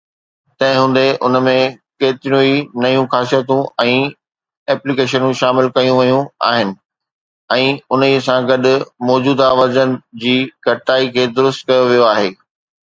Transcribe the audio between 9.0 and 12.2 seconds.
موجوده ورزن جي گهٽتائي کي درست ڪيو ويو